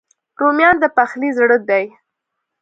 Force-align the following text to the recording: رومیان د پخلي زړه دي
رومیان 0.41 0.75
د 0.79 0.85
پخلي 0.97 1.29
زړه 1.37 1.57
دي 1.69 1.85